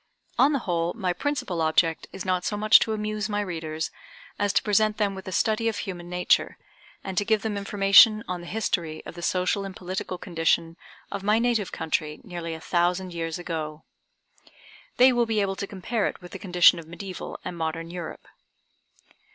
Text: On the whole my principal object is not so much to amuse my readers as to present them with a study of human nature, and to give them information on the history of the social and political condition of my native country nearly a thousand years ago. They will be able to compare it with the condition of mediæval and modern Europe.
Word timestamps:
On 0.39 0.51
the 0.51 0.57
whole 0.65 0.93
my 0.95 1.13
principal 1.13 1.61
object 1.61 2.07
is 2.11 2.25
not 2.25 2.43
so 2.43 2.57
much 2.57 2.79
to 2.79 2.93
amuse 2.93 3.29
my 3.29 3.39
readers 3.39 3.91
as 4.39 4.51
to 4.53 4.63
present 4.63 4.97
them 4.97 5.13
with 5.13 5.27
a 5.27 5.31
study 5.31 5.67
of 5.67 5.77
human 5.77 6.09
nature, 6.09 6.57
and 7.03 7.15
to 7.19 7.23
give 7.23 7.43
them 7.43 7.55
information 7.55 8.23
on 8.27 8.41
the 8.41 8.47
history 8.47 9.03
of 9.05 9.13
the 9.13 9.21
social 9.21 9.63
and 9.63 9.75
political 9.75 10.17
condition 10.17 10.75
of 11.11 11.21
my 11.21 11.37
native 11.37 11.71
country 11.71 12.19
nearly 12.23 12.55
a 12.55 12.59
thousand 12.59 13.13
years 13.13 13.37
ago. 13.37 13.83
They 14.97 15.13
will 15.13 15.27
be 15.27 15.39
able 15.39 15.55
to 15.55 15.67
compare 15.67 16.07
it 16.07 16.19
with 16.19 16.31
the 16.31 16.39
condition 16.39 16.79
of 16.79 16.87
mediæval 16.87 17.37
and 17.45 17.55
modern 17.55 17.91
Europe. 17.91 18.27